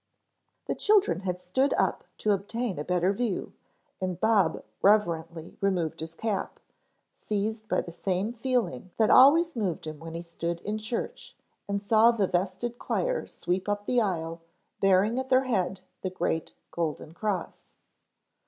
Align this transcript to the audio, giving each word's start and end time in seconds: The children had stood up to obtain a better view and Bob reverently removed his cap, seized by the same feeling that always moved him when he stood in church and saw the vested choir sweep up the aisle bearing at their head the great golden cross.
The 0.65 0.73
children 0.73 1.19
had 1.19 1.39
stood 1.39 1.75
up 1.75 2.03
to 2.17 2.31
obtain 2.31 2.79
a 2.79 2.83
better 2.83 3.13
view 3.13 3.53
and 4.01 4.19
Bob 4.19 4.63
reverently 4.81 5.59
removed 5.61 5.99
his 5.99 6.15
cap, 6.15 6.59
seized 7.13 7.69
by 7.69 7.81
the 7.81 7.91
same 7.91 8.33
feeling 8.33 8.89
that 8.97 9.11
always 9.11 9.55
moved 9.55 9.85
him 9.85 9.99
when 9.99 10.15
he 10.15 10.23
stood 10.23 10.59
in 10.61 10.79
church 10.79 11.37
and 11.69 11.83
saw 11.83 12.09
the 12.09 12.25
vested 12.25 12.79
choir 12.79 13.27
sweep 13.27 13.69
up 13.69 13.85
the 13.85 14.01
aisle 14.01 14.41
bearing 14.79 15.19
at 15.19 15.29
their 15.29 15.43
head 15.43 15.81
the 16.01 16.09
great 16.09 16.53
golden 16.71 17.13
cross. 17.13 17.69